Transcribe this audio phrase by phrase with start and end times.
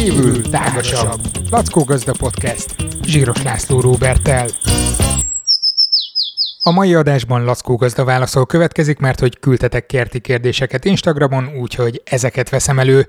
[0.00, 1.20] kívül tágasabb.
[1.50, 2.74] Lackó Gazda Podcast.
[3.04, 4.46] Zsíros László Róbertel.
[6.62, 12.48] A mai adásban Lackó Gazda válaszol következik, mert hogy küldtetek kerti kérdéseket Instagramon, úgyhogy ezeket
[12.48, 13.06] veszem elő.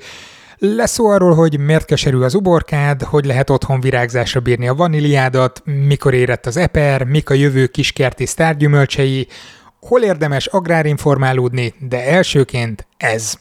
[0.57, 5.61] Lesz szó arról, hogy miért keserű az uborkád, hogy lehet otthon virágzásra bírni a vaníliádat,
[5.65, 9.27] mikor érett az eper, mik a jövő kiskerti sztárgyümölcsei,
[9.79, 13.33] hol érdemes agrárinformálódni, de elsőként ez.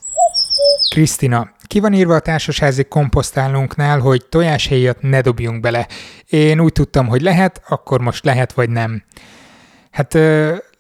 [0.91, 5.87] Krisztina, ki van írva a társasházi komposztálónknál, hogy tojáshéjat ne dobjunk bele.
[6.29, 9.02] Én úgy tudtam, hogy lehet, akkor most lehet vagy nem.
[9.91, 10.19] Hát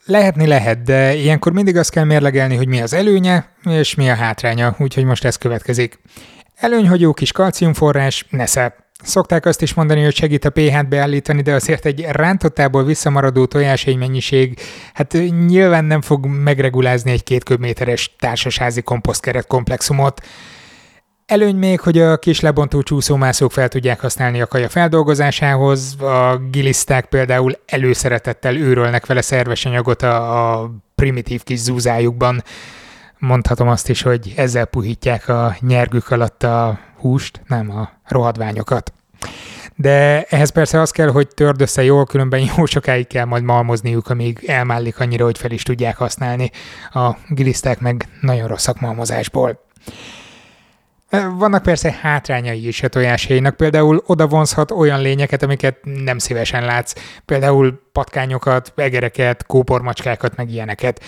[0.04, 4.14] lehetni lehet, de ilyenkor mindig azt kell mérlegelni, hogy mi az előnye, és mi a
[4.14, 6.00] hátránya, úgyhogy most ez következik.
[6.56, 8.74] Előny, hogy jó kis kalciumforrás, nesze.
[9.02, 13.94] Szokták azt is mondani, hogy segít a pH-t beállítani, de azért egy rántottából visszamaradó tojáshéj
[13.94, 14.60] mennyiség,
[14.94, 15.16] hát
[15.46, 20.20] nyilván nem fog megregulázni egy két köbméteres társasházi komposztkeret komplexumot.
[21.30, 27.06] Előny még, hogy a kis lebontó csúszómászók fel tudják használni a kaja feldolgozásához, a giliszták
[27.06, 32.42] például előszeretettel őrölnek vele szerves anyagot a, a primitív kis zúzájukban.
[33.18, 38.92] Mondhatom azt is, hogy ezzel puhítják a nyergük alatt a húst, nem a rohadványokat.
[39.76, 44.08] De ehhez persze az kell, hogy törd össze jól, különben jó sokáig kell majd malmozniuk,
[44.08, 46.50] amíg elmállik annyira, hogy fel is tudják használni.
[46.92, 49.60] A giliszták meg nagyon rosszak malmozásból.
[51.10, 56.92] Vannak persze hátrányai is a tojáshéjnak, például oda vonzhat olyan lényeket, amiket nem szívesen látsz,
[57.24, 61.04] például patkányokat, egereket, kópormacskákat, meg ilyeneket.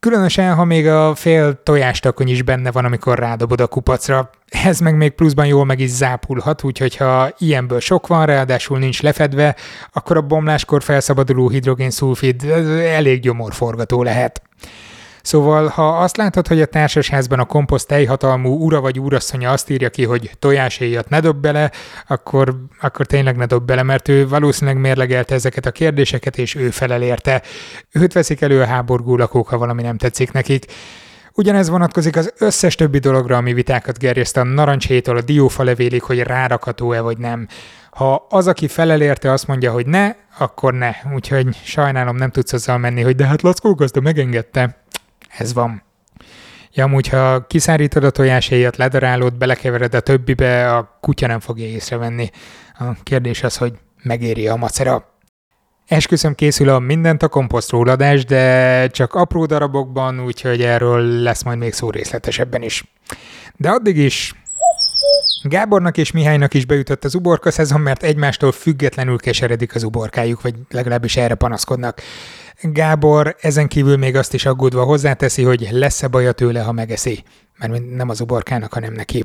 [0.00, 4.30] Különösen, ha még a fél tojástakony is benne van, amikor rádobod a kupacra.
[4.48, 9.02] Ez meg még pluszban jól meg is zápulhat, úgyhogy ha ilyenből sok van, ráadásul nincs
[9.02, 9.56] lefedve,
[9.92, 12.44] akkor a bomláskor felszabaduló hidrogénszulfid
[12.78, 14.42] elég gyomorforgató lehet.
[15.22, 19.90] Szóval, ha azt látod, hogy a társasházban a komposzt teljhatalmú ura vagy úrasszonya azt írja
[19.90, 21.70] ki, hogy tojáséjat ne dob bele,
[22.06, 26.70] akkor, akkor tényleg ne dob bele, mert ő valószínűleg mérlegelte ezeket a kérdéseket, és ő
[26.70, 27.42] felel érte.
[27.92, 30.66] Őt veszik elő a háborgó lakók, ha valami nem tetszik nekik.
[31.34, 36.20] Ugyanez vonatkozik az összes többi dologra, ami vitákat gerjeszt a narancsétól a diófa levélig, hogy
[36.20, 37.46] rárakható-e vagy nem.
[37.90, 40.90] Ha az, aki felel érte, azt mondja, hogy ne, akkor ne.
[41.14, 44.81] Úgyhogy sajnálom, nem tudsz azzal menni, hogy de hát Lackó gazda megengedte
[45.36, 45.82] ez van.
[46.74, 52.30] Ja, amúgy, ha kiszárítod a tojáshéjat, ledarálod, belekevered a többibe, a kutya nem fogja észrevenni.
[52.78, 53.72] A kérdés az, hogy
[54.02, 55.10] megéri a macera.
[55.86, 61.58] Esküszöm készül a Mindent a komposztról adás, de csak apró darabokban, úgyhogy erről lesz majd
[61.58, 62.84] még szó részletesebben is.
[63.56, 64.34] De addig is
[65.42, 70.54] Gábornak és Mihálynak is beütött az uborka szezon, mert egymástól függetlenül keseredik az uborkájuk, vagy
[70.70, 72.00] legalábbis erre panaszkodnak.
[72.62, 77.24] Gábor ezen kívül még azt is aggódva hozzáteszi, hogy lesz-e baja tőle, ha megeszi,
[77.58, 79.24] mert nem az uborkának, hanem neki.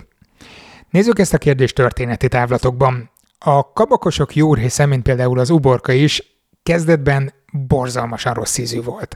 [0.90, 3.12] Nézzük ezt a kérdést történeti távlatokban.
[3.40, 9.16] A kabakosok jó része, mint például az uborka is, kezdetben borzalmasan rossz ízű volt.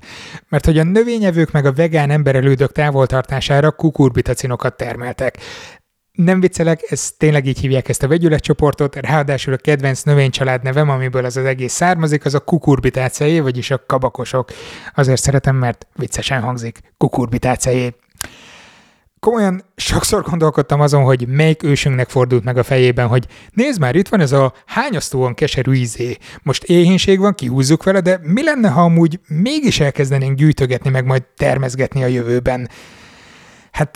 [0.49, 5.37] Mert hogy a növényevők meg a vegán emberelődök távoltartására kukurbitacinokat termeltek
[6.11, 11.25] nem viccelek, ez tényleg így hívják ezt a vegyületcsoportot, ráadásul a kedvenc növénycsalád nevem, amiből
[11.25, 14.51] az az egész származik, az a kukurbitáceé, vagyis a kabakosok.
[14.95, 17.95] Azért szeretem, mert viccesen hangzik, kukurbitáceé.
[19.19, 24.07] Komolyan sokszor gondolkodtam azon, hogy melyik ősünknek fordult meg a fejében, hogy nézd már, itt
[24.07, 26.17] van ez a hányasztóan keserű ízé.
[26.43, 31.23] Most éhénység van, kihúzzuk vele, de mi lenne, ha amúgy mégis elkezdenénk gyűjtögetni, meg majd
[31.37, 32.69] termezgetni a jövőben?
[33.71, 33.91] Hát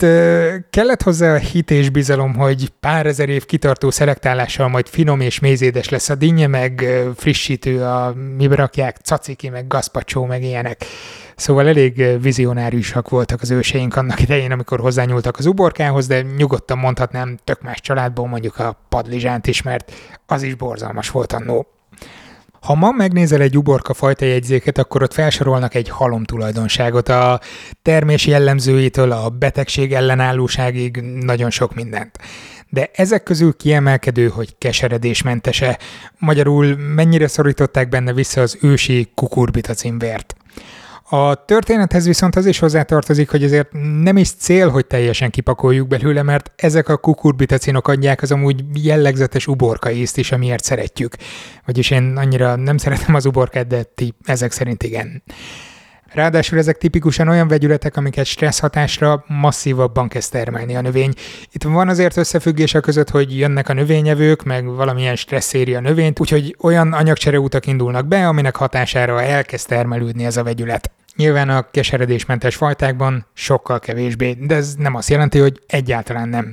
[0.70, 5.38] kellett hozzá a hit és bizalom, hogy pár ezer év kitartó szelektálással majd finom és
[5.38, 6.84] mézédes lesz a dinnye, meg
[7.16, 10.84] frissítő a mibe rakják, caciki, meg gazpacsó, meg ilyenek.
[11.36, 17.38] Szóval elég vizionáriusak voltak az őseink annak idején, amikor hozzányúltak az uborkához, de nyugodtan mondhatnám
[17.44, 19.92] tök más családból mondjuk a padlizsánt is, mert
[20.26, 21.66] az is borzalmas volt annó.
[22.66, 27.40] Ha ma megnézel egy uborka fajta jegyzéket, akkor ott felsorolnak egy halom tulajdonságot, a
[27.82, 32.18] termés jellemzőitől a betegség ellenállóságig nagyon sok mindent.
[32.68, 35.78] De ezek közül kiemelkedő, hogy keseredésmentese.
[36.18, 40.36] Magyarul mennyire szorították benne vissza az ősi kukurbita címvért.
[41.08, 43.68] A történethez viszont az is hozzátartozik, hogy azért
[44.02, 49.46] nem is cél, hogy teljesen kipakoljuk belőle, mert ezek a kukurbitacinok adják az amúgy jellegzetes
[49.46, 51.16] uborka ízt is, amiért szeretjük.
[51.66, 55.22] Vagyis én annyira nem szeretem az uborkát, de ti ezek szerint igen.
[56.12, 61.12] Ráadásul ezek tipikusan olyan vegyületek, amiket stressz hatásra masszívabban kezd termelni a növény.
[61.52, 65.80] Itt van azért összefüggés a között, hogy jönnek a növényevők, meg valamilyen stressz éri a
[65.80, 70.90] növényt, úgyhogy olyan anyagcsereútak indulnak be, aminek hatására elkezd termelődni ez a vegyület.
[71.16, 76.52] Nyilván a keseredésmentes fajtákban sokkal kevésbé, de ez nem azt jelenti, hogy egyáltalán nem.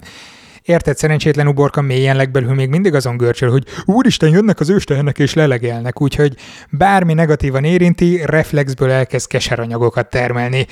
[0.65, 5.33] Érted, szerencsétlen uborka mélyen legbelül még mindig azon görcsöl, hogy úristen, jönnek az őstehenek és
[5.33, 6.35] lelegelnek, úgyhogy
[6.69, 10.67] bármi negatívan érinti, reflexből elkezd keseranyagokat termelni.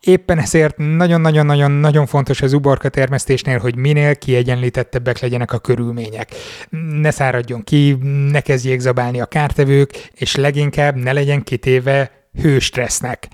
[0.00, 6.28] Éppen ezért nagyon-nagyon-nagyon-nagyon fontos az uborka termesztésnél, hogy minél kiegyenlítettebbek legyenek a körülmények.
[7.00, 7.98] Ne száradjon ki,
[8.30, 13.28] ne kezdjék zabálni a kártevők, és leginkább ne legyen kitéve hőstressznek.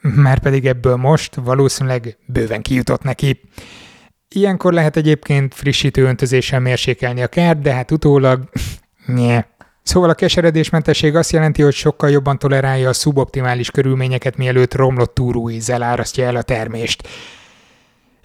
[0.00, 3.40] Már pedig ebből most valószínűleg bőven kijutott neki.
[4.28, 8.48] Ilyenkor lehet egyébként frissítő öntözéssel mérsékelni a kárt, de hát utólag...
[9.06, 9.46] Nye.
[9.82, 15.82] Szóval a keseredésmentesség azt jelenti, hogy sokkal jobban tolerálja a szuboptimális körülményeket, mielőtt romlott túróízzel
[15.82, 17.08] árasztja el a termést.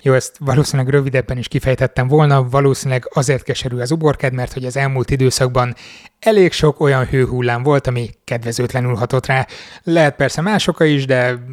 [0.06, 4.78] Jó, ezt valószínűleg rövidebben is kifejtettem volna, valószínűleg azért keserű az uborkád, mert hogy az
[4.78, 5.76] elmúlt időszakban
[6.20, 9.48] elég sok olyan hőhullám volt, ami kedvezőtlenül hatott rá.
[9.84, 11.44] Lehet persze más oka is, de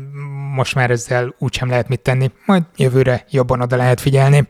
[0.54, 4.49] most már ezzel úgysem lehet mit tenni, majd jövőre jobban oda lehet figyelni.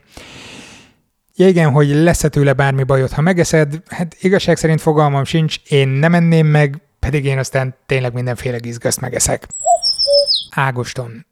[1.36, 5.88] Ja igen, hogy lesz-e tőle bármi bajod, ha megeszed, hát igazság szerint fogalmam sincs, én
[5.88, 9.46] nem enném meg, pedig én aztán tényleg mindenféle gizgaszt megeszek.
[10.50, 11.26] Ágoston.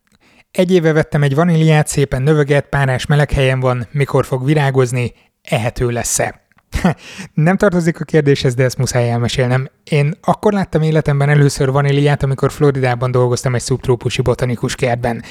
[0.53, 5.13] Egy éve vettem egy vaníliát, szépen növeget, párás meleg helyen van, mikor fog virágozni,
[5.43, 6.41] ehető lesz-e?
[7.35, 9.71] Nem tartozik a kérdéshez, de ezt muszáj elmesélnem.
[9.85, 15.23] Én akkor láttam életemben először vaníliát, amikor Floridában dolgoztam egy szubtrópusi botanikus kertben.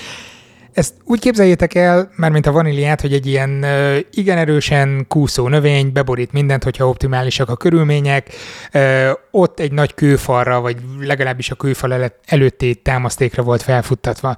[0.73, 5.91] Ezt úgy képzeljétek el, mint a vaníliát, hogy egy ilyen uh, igen erősen kúszó növény
[5.91, 8.29] beborít mindent, hogyha optimálisak a körülmények,
[8.73, 14.35] uh, ott egy nagy kőfalra, vagy legalábbis a kőfal előtti támasztékra volt felfuttatva.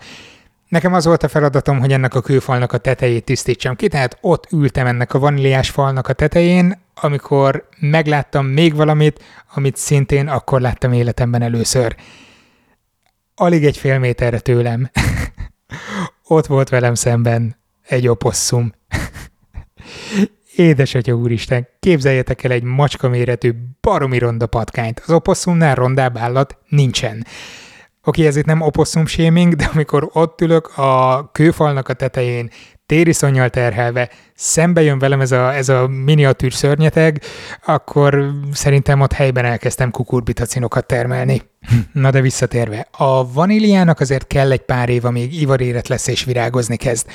[0.71, 4.47] Nekem az volt a feladatom, hogy ennek a kőfalnak a tetejét tisztítsam ki, tehát ott
[4.51, 9.23] ültem ennek a vaníliás falnak a tetején, amikor megláttam még valamit,
[9.53, 11.95] amit szintén akkor láttam életemben először.
[13.35, 14.89] Alig egy fél méterre tőlem.
[16.27, 17.55] ott volt velem szemben
[17.87, 18.73] egy oposszum.
[20.55, 24.99] Édes atya úristen, képzeljetek el egy macska méretű baromi ronda patkányt.
[24.99, 27.25] Az oposszumnál rondább állat nincsen.
[28.03, 32.49] Oké, ez itt nem oposszum shaming, de amikor ott ülök a kőfalnak a tetején,
[32.85, 37.21] tériszonyjal terhelve, szembe jön velem ez a, ez a miniatűr szörnyeteg,
[37.65, 41.41] akkor szerintem ott helyben elkezdtem kukurbitacinokat termelni.
[41.93, 46.75] Na de visszatérve, a vaníliának azért kell egy pár év, amíg ivaréret lesz és virágozni
[46.75, 47.07] kezd.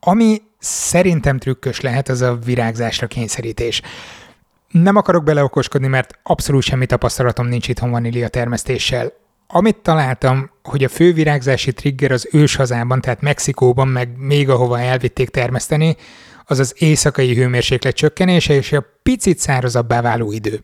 [0.00, 3.82] Ami szerintem trükkös lehet, az a virágzásra kényszerítés.
[4.68, 9.12] Nem akarok beleokoskodni, mert abszolút semmi tapasztalatom nincs itthon vanília termesztéssel.
[9.54, 14.80] Amit találtam, hogy a fő virágzási trigger az ős hazában, tehát Mexikóban, meg még ahova
[14.80, 15.96] elvitték termeszteni,
[16.44, 20.60] az az éjszakai hőmérséklet csökkenése és a picit szárazabbá váló idő.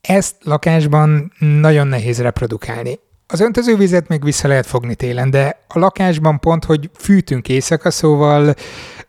[0.00, 2.98] Ezt lakásban nagyon nehéz reprodukálni.
[3.26, 8.54] Az öntözővizet még vissza lehet fogni télen, de a lakásban pont, hogy fűtünk éjszaka, szóval,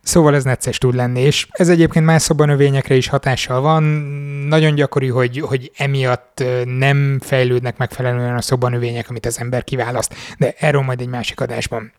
[0.09, 3.83] szóval ez necces tud lenni, és ez egyébként más szobanövényekre is hatással van.
[4.47, 10.53] Nagyon gyakori, hogy, hogy emiatt nem fejlődnek megfelelően a szobanövények, amit az ember kiválaszt, de
[10.59, 11.91] erről majd egy másik adásban.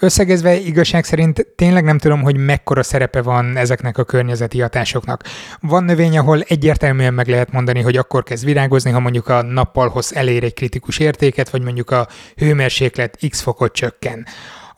[0.00, 5.22] Összegezve igazság szerint tényleg nem tudom, hogy mekkora szerepe van ezeknek a környezeti hatásoknak.
[5.60, 10.14] Van növény, ahol egyértelműen meg lehet mondani, hogy akkor kezd virágozni, ha mondjuk a nappalhoz
[10.14, 14.26] elér egy kritikus értéket, vagy mondjuk a hőmérséklet x fokot csökken.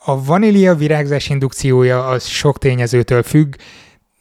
[0.03, 3.55] A vanília virágzás indukciója az sok tényezőtől függ,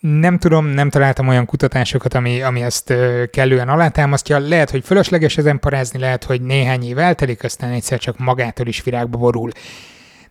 [0.00, 2.94] nem tudom, nem találtam olyan kutatásokat, ami, ami ezt
[3.30, 4.38] kellően alátámasztja.
[4.38, 8.82] Lehet, hogy fölösleges ezen parázni, lehet, hogy néhány év eltelik, aztán egyszer csak magától is
[8.82, 9.50] virágba borul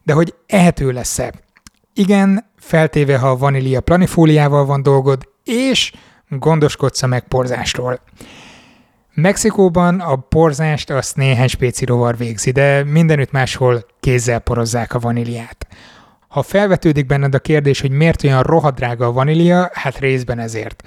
[0.10, 1.34] de hogy ehető lesz-e.
[1.94, 5.92] Igen, feltéve, ha a vanília planifóliával van dolgod, és
[6.30, 8.00] gondoskodsz a megporzásról.
[9.20, 15.68] Mexikóban a porzást azt néhány spéci rovar végzi, de mindenütt máshol kézzel porozzák a vaníliát.
[16.28, 20.84] Ha felvetődik benned a kérdés, hogy miért olyan rohadrága a vanília, hát részben ezért.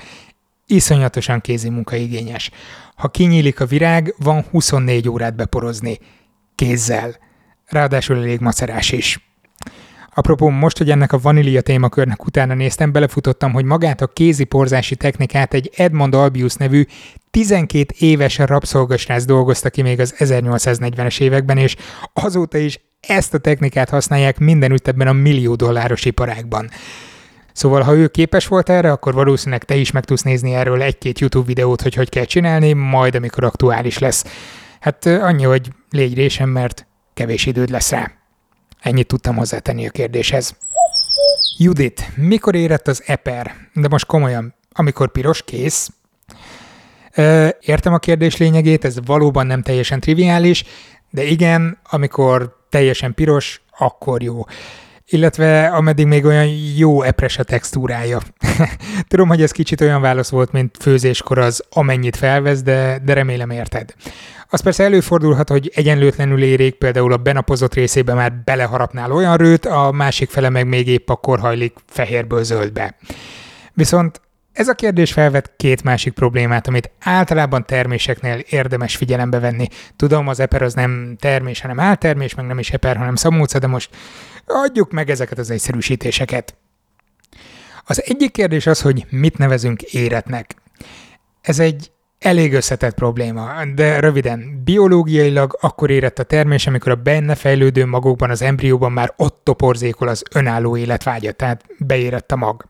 [0.66, 2.50] Iszonyatosan kézi munkaigényes.
[2.94, 5.98] Ha kinyílik a virág, van 24 órát beporozni.
[6.54, 7.16] Kézzel
[7.66, 9.31] ráadásul elég macerás is.
[10.14, 14.96] Apropó, most, hogy ennek a vanília témakörnek utána néztem, belefutottam, hogy magát a kézi porzási
[14.96, 16.84] technikát egy Edmond Albius nevű
[17.30, 21.76] 12 éves rabszolgasrác dolgozta ki még az 1840-es években, és
[22.12, 26.70] azóta is ezt a technikát használják mindenütt ebben a millió dolláros iparágban.
[27.52, 31.18] Szóval, ha ő képes volt erre, akkor valószínűleg te is meg tudsz nézni erről egy-két
[31.18, 34.24] YouTube videót, hogy hogy kell csinálni, majd amikor aktuális lesz.
[34.80, 38.21] Hát annyi, hogy légy résem, mert kevés időd lesz rá.
[38.82, 40.56] Ennyit tudtam hozzátenni a kérdéshez.
[41.58, 43.54] Judit, mikor érett az eper?
[43.74, 45.90] De most komolyan, amikor piros, kész?
[47.60, 50.64] Értem a kérdés lényegét, ez valóban nem teljesen triviális,
[51.10, 54.44] de igen, amikor teljesen piros, akkor jó.
[55.12, 58.20] Illetve ameddig még olyan jó epres a textúrája.
[59.08, 63.50] Tudom, hogy ez kicsit olyan válasz volt, mint főzéskor az amennyit felvesz, de, de remélem
[63.50, 63.94] érted.
[64.48, 69.90] Az persze előfordulhat, hogy egyenlőtlenül érék, például a benapozott részébe már beleharapnál olyan rőt, a
[69.92, 72.96] másik fele meg még épp akkor hajlik fehérből zöldbe.
[73.72, 74.20] Viszont
[74.52, 79.66] ez a kérdés felvet két másik problémát, amit általában terméseknél érdemes figyelembe venni.
[79.96, 83.66] Tudom, az eper az nem termés, hanem áltermés, meg nem is eper, hanem szamúca, de
[83.66, 83.90] most
[84.46, 86.54] adjuk meg ezeket az egyszerűsítéseket.
[87.84, 90.54] Az egyik kérdés az, hogy mit nevezünk éretnek.
[91.40, 97.34] Ez egy elég összetett probléma, de röviden, biológiailag akkor érett a termés, amikor a benne
[97.34, 102.64] fejlődő magokban, az embrióban már ott toporzékol az önálló életvágya, tehát beérett a mag.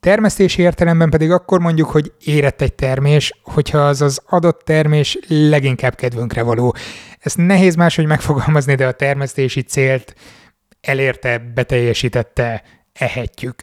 [0.00, 5.94] Termesztési értelemben pedig akkor mondjuk, hogy érett egy termés, hogyha az az adott termés leginkább
[5.94, 6.74] kedvünkre való.
[7.18, 10.14] Ezt nehéz máshogy megfogalmazni, de a termesztési célt
[10.80, 13.62] elérte, beteljesítette, ehetjük.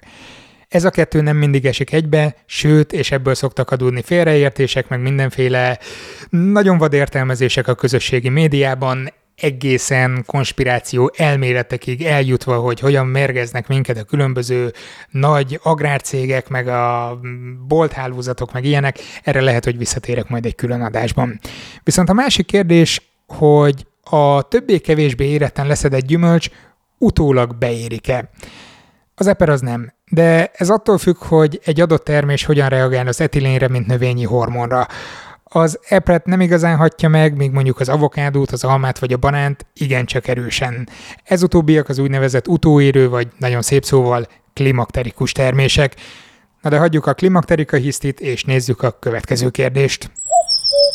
[0.67, 5.79] Ez a kettő nem mindig esik egybe, sőt, és ebből szoktak adódni félreértések, meg mindenféle
[6.29, 9.09] nagyon vad értelmezések a közösségi médiában,
[9.41, 14.71] egészen konspiráció elméletekig eljutva, hogy hogyan mérgeznek minket a különböző
[15.09, 17.19] nagy agrárcégek, meg a
[17.67, 21.39] bolthálózatok, meg ilyenek, erre lehet, hogy visszatérek majd egy külön adásban.
[21.83, 26.49] Viszont a másik kérdés, hogy a többé-kevésbé éretten leszedett gyümölcs
[26.97, 28.29] utólag beérik-e.
[29.15, 33.21] Az eper az nem, de ez attól függ, hogy egy adott termés hogyan reagál az
[33.21, 34.87] etilénre, mint növényi hormonra.
[35.43, 39.65] Az epret nem igazán hatja meg, míg mondjuk az avokádót, az almát vagy a banánt
[39.73, 40.89] igencsak erősen.
[41.23, 45.95] Ez utóbbiak az úgynevezett utóérő, vagy nagyon szép szóval klimakterikus termések.
[46.61, 50.11] Na de hagyjuk a klimakterika hisztit, és nézzük a következő kérdést.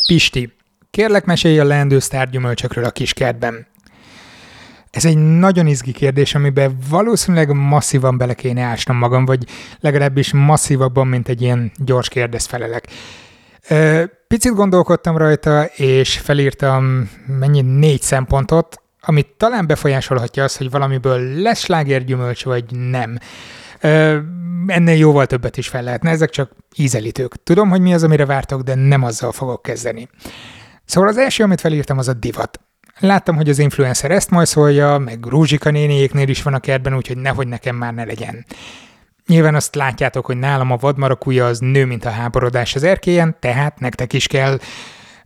[0.07, 0.53] Pisti,
[0.89, 3.67] kérlek mesélj a leendő sztárgyümölcsökről a kiskertben.
[4.93, 9.45] Ez egy nagyon izgi kérdés, amiben valószínűleg masszívan bele kéne ásnom magam, vagy
[9.79, 12.87] legalábbis masszívabban, mint egy ilyen gyors kérdezfelelek.
[14.27, 17.09] Picit gondolkodtam rajta, és felírtam
[17.39, 23.17] mennyi négy szempontot, amit talán befolyásolhatja az, hogy valamiből lesz slágergyümölcs, vagy nem.
[24.67, 27.43] Ennél jóval többet is fel lehetne, ezek csak ízelítők.
[27.43, 30.09] Tudom, hogy mi az, amire vártok, de nem azzal fogok kezdeni.
[30.85, 32.59] Szóval az első, amit felírtam, az a divat.
[32.99, 37.17] Láttam, hogy az influencer ezt majd szólja, meg Rúzsika néniéknél is van a kertben, úgyhogy
[37.17, 38.45] nehogy nekem már ne legyen.
[39.27, 43.79] Nyilván azt látjátok, hogy nálam a vadmarakúja az nő, mint a háborodás az erkélyen, tehát
[43.79, 44.59] nektek is kell.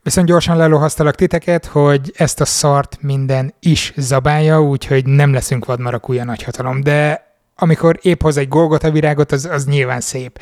[0.01, 6.23] Viszont gyorsan lelohasztalak titeket, hogy ezt a szart minden is zabálja, úgyhogy nem leszünk vadmarakúja
[6.23, 10.39] nagyhatalom, de amikor épp hoz egy Golgota virágot, az, az nyilván szép,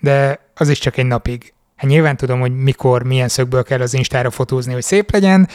[0.00, 1.52] de az is csak egy napig.
[1.76, 5.48] Hát nyilván tudom, hogy mikor, milyen szögből kell az Instára fotózni, hogy szép legyen,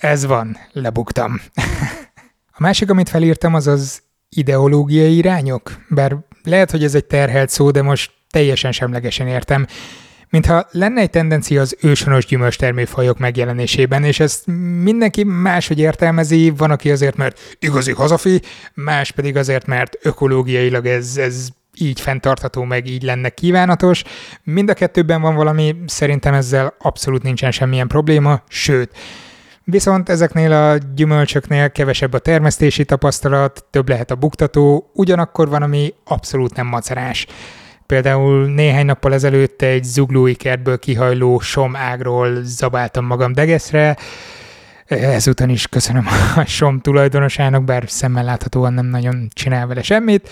[0.00, 1.40] ez van, lebuktam.
[2.56, 7.70] a másik, amit felírtam, az az ideológiai irányok, bár lehet, hogy ez egy terhelt szó,
[7.70, 9.66] de most teljesen semlegesen értem.
[10.30, 14.46] Mintha lenne egy tendencia az őshonos gyümölcstermőfajok megjelenésében, és ezt
[14.82, 18.40] mindenki máshogy értelmezi, van, aki azért, mert igazi hazafi,
[18.74, 24.02] más pedig azért, mert ökológiailag ez, ez így fenntartható, meg így lenne kívánatos.
[24.42, 28.90] Mind a kettőben van valami, szerintem ezzel abszolút nincsen semmilyen probléma, sőt,
[29.70, 35.94] Viszont ezeknél a gyümölcsöknél kevesebb a termesztési tapasztalat, több lehet a buktató, ugyanakkor van, ami
[36.04, 37.26] abszolút nem macerás.
[37.86, 43.96] Például néhány nappal ezelőtt egy zuglói kertből kihajló som ágról zabáltam magam degeszre,
[44.86, 50.28] ezután is köszönöm a som tulajdonosának, bár szemmel láthatóan nem nagyon csinál vele semmit.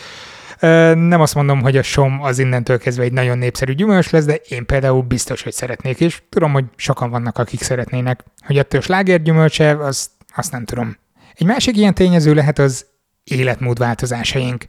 [0.94, 4.34] Nem azt mondom, hogy a som az innentől kezdve egy nagyon népszerű gyümölcs lesz, de
[4.34, 8.24] én például biztos, hogy szeretnék, és tudom, hogy sokan vannak, akik szeretnének.
[8.46, 10.96] Hogy ettől slágergyümölcse, azt, azt nem tudom.
[11.34, 12.86] Egy másik ilyen tényező lehet az
[13.24, 14.64] életmódváltozásaink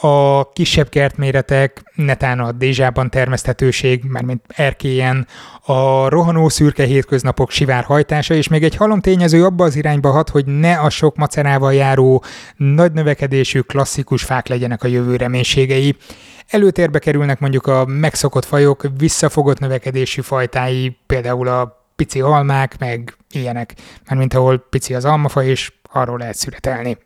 [0.00, 5.26] a kisebb kertméretek, netán a dézsában termeszthetőség, mármint erkélyen,
[5.64, 10.46] a rohanó szürke hétköznapok sivárhajtása, és még egy halom tényező abba az irányba hat, hogy
[10.46, 12.24] ne a sok macerával járó,
[12.56, 15.96] nagy növekedésű klasszikus fák legyenek a jövő reménységei.
[16.48, 23.74] Előtérbe kerülnek mondjuk a megszokott fajok, visszafogott növekedésű fajtái, például a pici almák, meg ilyenek,
[24.08, 26.98] mármint ahol pici az almafa, és arról lehet születelni.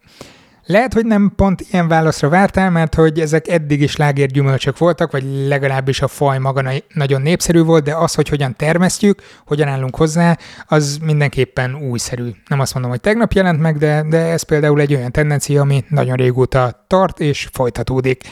[0.73, 5.25] Lehet, hogy nem pont ilyen válaszra vártál, mert hogy ezek eddig is lágérgyümölcsök voltak, vagy
[5.47, 10.38] legalábbis a faj maga nagyon népszerű volt, de az, hogy hogyan termesztjük, hogyan állunk hozzá,
[10.67, 12.31] az mindenképpen újszerű.
[12.49, 15.85] Nem azt mondom, hogy tegnap jelent meg, de, de ez például egy olyan tendencia, ami
[15.88, 18.23] nagyon régóta tart és folytatódik.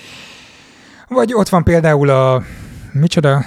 [1.09, 2.43] Vagy ott van például a
[2.93, 3.45] micsoda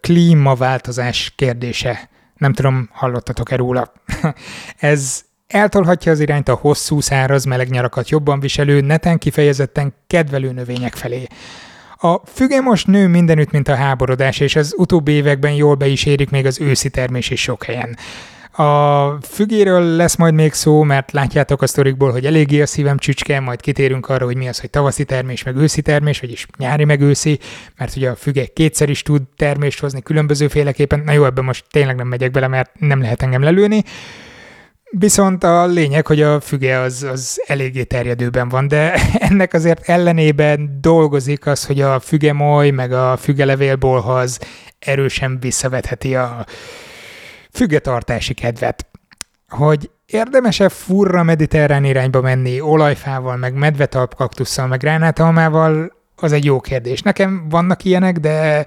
[0.00, 2.08] klímaváltozás kérdése.
[2.36, 3.92] Nem tudom, hallottatok-e róla.
[4.76, 10.94] ez eltolhatja az irányt a hosszú, száraz, meleg nyarakat jobban viselő, neten kifejezetten kedvelő növények
[10.94, 11.26] felé.
[12.02, 16.04] A füge most nő mindenütt, mint a háborodás, és az utóbbi években jól be is
[16.04, 17.96] érik még az őszi termés is sok helyen.
[18.52, 23.40] A fügéről lesz majd még szó, mert látjátok a sztorikból, hogy eléggé a szívem csücske,
[23.40, 27.00] majd kitérünk arra, hogy mi az, hogy tavaszi termés, meg őszi termés, vagyis nyári, meg
[27.00, 27.38] őszi,
[27.76, 31.00] mert ugye a füge kétszer is tud termést hozni különbözőféleképpen.
[31.04, 33.84] Na jó, ebben most tényleg nem megyek bele, mert nem lehet engem lelőni.
[34.92, 38.92] Viszont a lényeg, hogy a füge az, az eléggé terjedőben van, de
[39.28, 44.38] ennek azért ellenében dolgozik az, hogy a fügemoly meg a fügelevélbolhoz
[44.78, 46.46] erősen visszavetheti a
[47.50, 48.86] fügetartási kedvet.
[49.48, 56.60] Hogy érdemese furra mediterrán irányba menni olajfával, meg medvetalp kaktusszal, meg gránátalmával, az egy jó
[56.60, 57.02] kérdés.
[57.02, 58.66] Nekem vannak ilyenek, de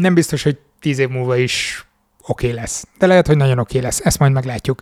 [0.00, 1.86] nem biztos, hogy tíz év múlva is
[2.26, 2.86] oké okay lesz.
[2.98, 4.80] De lehet, hogy nagyon oké okay lesz, ezt majd meglátjuk.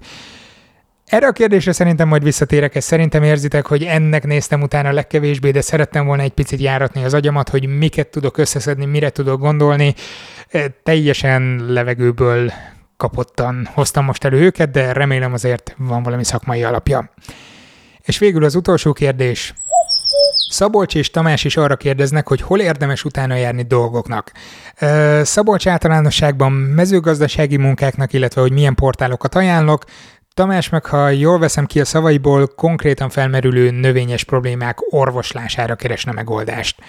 [1.04, 5.60] Erre a kérdésre szerintem majd visszatérek, ezt szerintem érzitek, hogy ennek néztem utána legkevésbé, de
[5.60, 9.94] szerettem volna egy picit járatni az agyamat, hogy miket tudok összeszedni, mire tudok gondolni.
[10.48, 12.52] E, teljesen levegőből
[12.96, 17.10] kapottan hoztam most elő őket, de remélem azért van valami szakmai alapja.
[18.02, 19.54] És végül az utolsó kérdés.
[20.52, 24.32] Szabolcs és Tamás is arra kérdeznek, hogy hol érdemes utána járni dolgoknak.
[25.22, 29.84] Szabolcs általánosságban mezőgazdasági munkáknak, illetve hogy milyen portálokat ajánlok,
[30.34, 36.82] Tamás meg, ha jól veszem ki a szavaiból, konkrétan felmerülő növényes problémák orvoslására keresne megoldást.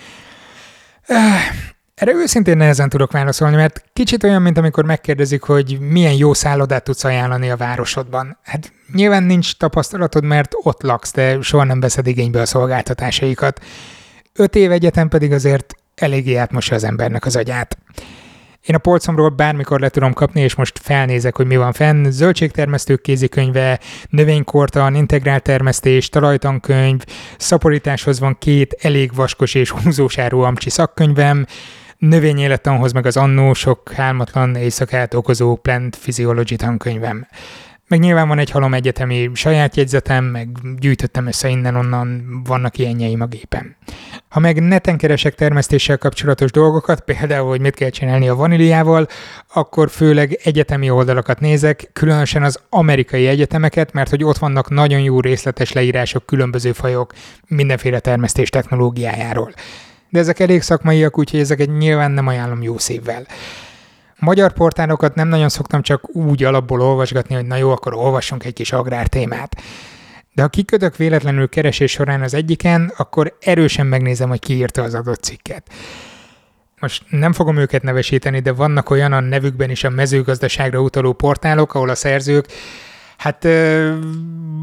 [1.95, 6.83] Erre őszintén nehezen tudok válaszolni, mert kicsit olyan, mint amikor megkérdezik, hogy milyen jó szállodát
[6.83, 8.37] tudsz ajánlani a városodban.
[8.43, 13.63] Hát nyilván nincs tapasztalatod, mert ott laksz, de soha nem veszed igénybe a szolgáltatásaikat.
[14.33, 17.77] Öt év egyetem pedig azért eléggé átmossa az embernek az agyát.
[18.65, 22.09] Én a polcomról bármikor le tudom kapni, és most felnézek, hogy mi van fenn.
[22.09, 27.01] Zöldségtermesztők kézikönyve, növénykortan, integrált termesztés, talajtankönyv,
[27.37, 31.45] szaporításhoz van két elég vaskos és húzósáró amcsi szakkönyvem,
[32.07, 37.27] növényélettanhoz meg az annó sok hálmatlan éjszakát okozó Plant Physiology tankönyvem.
[37.87, 43.25] Meg nyilván van egy halom egyetemi saját jegyzetem, meg gyűjtöttem össze innen-onnan, vannak ilyenjeim a
[43.25, 43.75] gépen.
[44.29, 49.07] Ha meg neten keresek termesztéssel kapcsolatos dolgokat, például, hogy mit kell csinálni a vaníliával,
[49.53, 55.19] akkor főleg egyetemi oldalakat nézek, különösen az amerikai egyetemeket, mert hogy ott vannak nagyon jó
[55.19, 57.13] részletes leírások különböző fajok
[57.47, 59.53] mindenféle termesztés technológiájáról.
[60.13, 63.25] De ezek elég szakmaiak, úgyhogy ezeket nyilván nem ajánlom jó szívvel.
[64.19, 68.53] Magyar portálokat nem nagyon szoktam csak úgy alapból olvasgatni, hogy na jó, akkor olvassunk egy
[68.53, 69.61] kis agrártémát.
[70.33, 74.93] De ha kikötök véletlenül keresés során az egyiken, akkor erősen megnézem, hogy ki írta az
[74.93, 75.63] adott cikket.
[76.79, 81.73] Most nem fogom őket nevesíteni, de vannak olyan a nevükben is a mezőgazdaságra utaló portálok,
[81.73, 82.47] ahol a szerzők
[83.17, 83.93] Hát ö,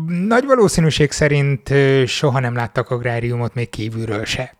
[0.07, 4.55] nagy valószínűség szerint ö, soha nem láttak agráriumot még kívülről se.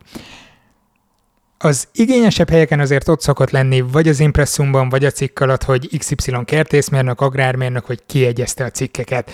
[1.63, 5.97] Az igényesebb helyeken azért ott szokott lenni, vagy az impresszumban, vagy a cikk alatt, hogy
[5.97, 9.31] XY kertészmérnök, agrármérnök, hogy kiegyezte a cikkeket.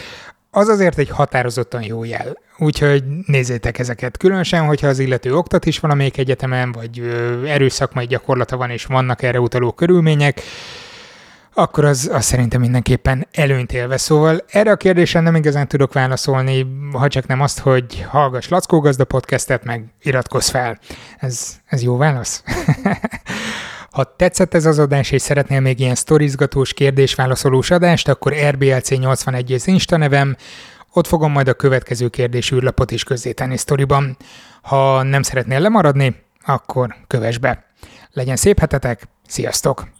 [0.51, 2.37] Az azért egy határozottan jó jel.
[2.57, 4.17] Úgyhogy nézzétek ezeket.
[4.17, 6.99] Különösen, hogyha az illető oktat is valamelyik egyetemen, vagy
[7.45, 10.41] erős szakmai gyakorlata van, és vannak erre utaló körülmények,
[11.57, 13.97] akkor az, az szerintem mindenképpen előnyt élve.
[13.97, 18.79] Szóval erre a kérdésre nem igazán tudok válaszolni, ha csak nem azt, hogy hallgass Lackó
[18.79, 20.79] Gazda podcastet, meg iratkozz fel.
[21.17, 22.43] Ez, ez jó válasz?
[23.91, 29.67] Ha tetszett ez az adás, és szeretnél még ilyen sztorizgatós, kérdésválaszolós adást, akkor RBLC81 az
[29.67, 30.35] Insta nevem,
[30.93, 34.17] ott fogom majd a következő kérdés űrlapot is közzétenni sztoriban.
[34.61, 36.15] Ha nem szeretnél lemaradni,
[36.45, 37.65] akkor kövess be.
[38.11, 39.96] Legyen szép hetetek, sziasztok!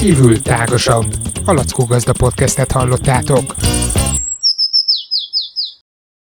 [0.00, 1.14] Kívül tágasabb.
[1.44, 3.54] A Lackó Gazda podcastet hallottátok.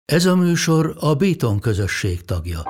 [0.05, 2.63] Ez a műsor a Béton közösség tagja.